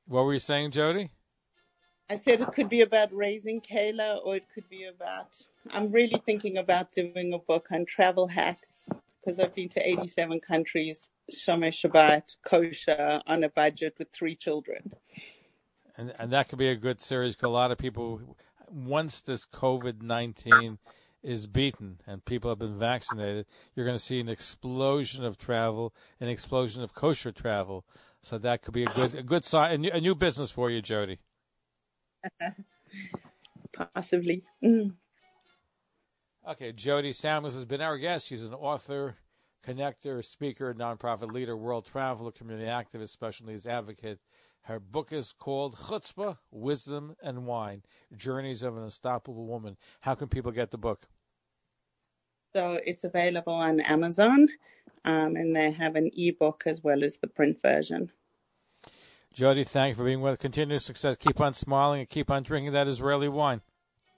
what 0.08 0.26
were 0.26 0.34
you 0.34 0.40
saying, 0.40 0.72
Jody? 0.72 1.10
I 2.10 2.16
said 2.16 2.42
it 2.42 2.52
could 2.52 2.68
be 2.68 2.82
about 2.82 3.14
raising 3.14 3.62
Kayla, 3.62 4.20
or 4.26 4.36
it 4.36 4.46
could 4.54 4.68
be 4.70 4.86
about. 4.86 5.42
I'm 5.72 5.92
really 5.92 6.22
thinking 6.26 6.58
about 6.58 6.92
doing 6.92 7.34
a 7.34 7.40
book 7.40 7.68
on 7.72 7.86
travel 7.86 8.28
hacks 8.28 8.90
because 9.24 9.40
I've 9.40 9.54
been 9.54 9.70
to 9.70 9.88
87 9.88 10.40
countries, 10.42 11.10
Shomer 11.32 11.70
Shabbat, 11.70 12.36
kosher, 12.44 13.22
on 13.28 13.44
a 13.44 13.50
budget 13.50 13.96
with 13.98 14.10
three 14.12 14.36
children 14.36 14.92
and 15.98 16.14
and 16.20 16.32
that 16.32 16.50
could 16.50 16.60
be 16.60 16.70
a 16.70 16.76
good 16.76 17.02
series 17.02 17.36
because 17.36 17.48
a 17.48 17.50
lot 17.50 17.72
of 17.72 17.78
people, 17.78 18.22
once 18.70 19.22
this 19.22 19.46
COVID 19.46 20.02
nineteen 20.02 20.80
is 21.24 21.48
beaten 21.48 22.00
and 22.08 22.26
people 22.26 22.50
have 22.50 22.60
been 22.60 22.78
vaccinated, 22.78 23.46
you're 23.76 23.86
going 23.86 23.98
to 23.98 24.04
see 24.04 24.20
an 24.20 24.30
explosion 24.30 25.24
of 25.24 25.38
travel, 25.38 25.94
an 26.20 26.28
explosion 26.28 26.84
of 26.84 26.94
kosher 26.94 27.32
travel. 27.32 27.86
So 28.22 28.38
that 28.38 28.62
could 28.62 28.74
be 28.74 28.84
a 28.84 28.88
good 28.88 29.16
a 29.16 29.24
good 29.24 29.44
sign, 29.44 29.86
a 29.86 30.00
new, 30.00 30.16
business 30.16 30.52
for 30.52 30.70
you, 30.70 30.82
Jody. 30.82 31.20
Possibly. 33.96 34.44
Mm. 34.64 34.96
Okay, 36.48 36.72
Jody 36.72 37.14
Samuels 37.14 37.56
has 37.56 37.66
been 37.66 37.82
our 37.82 37.98
guest. 37.98 38.28
She's 38.28 38.44
an 38.44 38.54
author, 38.54 39.16
connector, 39.66 40.24
speaker, 40.24 40.74
nonprofit 40.74 41.32
leader, 41.32 41.56
world 41.56 41.86
traveler, 41.86 42.32
community 42.32 42.68
activist, 42.68 43.10
special 43.10 43.48
needs 43.48 43.66
advocate. 43.66 44.20
Her 44.66 44.80
book 44.80 45.12
is 45.12 45.34
called 45.34 45.76
Chutzpah, 45.76 46.38
Wisdom, 46.52 47.16
and 47.24 47.48
Wine 47.48 47.82
Journeys 48.16 48.62
of 48.62 48.78
an 48.78 48.84
Unstoppable 48.84 49.48
Woman. 49.48 49.78
How 50.02 50.14
can 50.14 50.28
people 50.28 50.52
get 50.52 50.70
the 50.70 50.78
book? 50.78 51.08
So 52.54 52.80
it's 52.86 53.04
available 53.04 53.54
on 53.54 53.80
Amazon, 53.82 54.48
um, 55.06 55.36
and 55.36 55.56
they 55.56 55.72
have 55.72 55.96
an 55.96 56.10
ebook 56.18 56.64
as 56.66 56.84
well 56.84 57.04
as 57.04 57.18
the 57.18 57.28
print 57.28 57.62
version. 57.62 58.12
Jody, 59.34 59.64
thank 59.64 59.92
you 59.92 59.96
for 59.96 60.04
being 60.04 60.22
with. 60.22 60.40
Continued 60.40 60.82
success. 60.82 61.16
Keep 61.16 61.40
on 61.40 61.54
smiling 61.54 62.02
and 62.02 62.10
keep 62.10 62.30
on 62.30 62.44
drinking 62.44 62.74
that 62.74 62.88
Israeli 62.88 63.30
wine. 63.30 63.62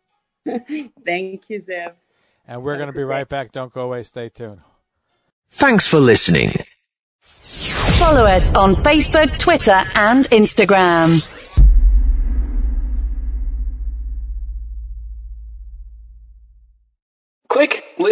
thank 0.46 1.50
you, 1.50 1.60
Zev. 1.60 1.94
And 2.48 2.64
we're 2.64 2.78
going 2.78 2.92
to 2.92 2.98
be 2.98 3.04
right 3.04 3.30
back. 3.30 3.52
Don't 3.52 3.72
go 3.72 3.82
away. 3.82 4.04
Stay 4.04 4.30
tuned. 4.30 4.62
Thanks 5.50 5.86
for 5.86 6.00
listening. 6.00 6.54
Follow 7.20 8.26
us 8.26 8.54
on 8.56 8.76
Facebook, 8.78 9.38
Twitter, 9.38 9.84
and 9.94 10.26
Instagram. 10.32 11.22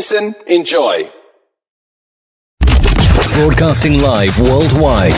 Listen, 0.01 0.33
enjoy. 0.47 1.11
Broadcasting 3.35 4.01
live 4.01 4.39
worldwide. 4.39 5.13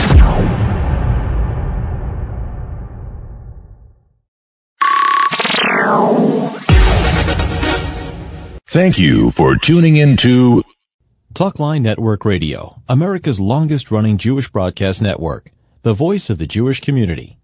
Thank 8.66 8.98
you 8.98 9.30
for 9.30 9.56
tuning 9.56 9.96
in 9.96 10.18
to 10.18 10.62
Talkline 11.32 11.80
Network 11.80 12.26
Radio, 12.26 12.82
America's 12.86 13.40
longest 13.40 13.90
running 13.90 14.18
Jewish 14.18 14.50
broadcast 14.50 15.00
network, 15.00 15.50
the 15.80 15.94
voice 15.94 16.28
of 16.28 16.36
the 16.36 16.46
Jewish 16.46 16.80
community. 16.80 17.38